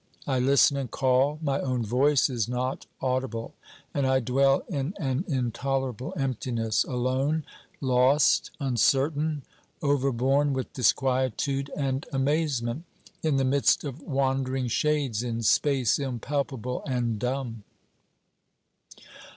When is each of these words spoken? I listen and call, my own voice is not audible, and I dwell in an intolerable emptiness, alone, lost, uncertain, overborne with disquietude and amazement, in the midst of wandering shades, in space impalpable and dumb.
I 0.25 0.39
listen 0.39 0.77
and 0.77 0.89
call, 0.89 1.37
my 1.43 1.59
own 1.61 1.83
voice 1.85 2.27
is 2.27 2.49
not 2.49 2.87
audible, 3.03 3.53
and 3.93 4.07
I 4.07 4.19
dwell 4.19 4.63
in 4.67 4.95
an 4.97 5.23
intolerable 5.27 6.11
emptiness, 6.17 6.83
alone, 6.83 7.45
lost, 7.81 8.49
uncertain, 8.59 9.43
overborne 9.83 10.53
with 10.53 10.73
disquietude 10.73 11.69
and 11.77 12.07
amazement, 12.11 12.85
in 13.21 13.35
the 13.35 13.45
midst 13.45 13.83
of 13.83 14.01
wandering 14.01 14.67
shades, 14.69 15.21
in 15.21 15.43
space 15.43 15.99
impalpable 15.99 16.81
and 16.87 17.19
dumb. 17.19 17.61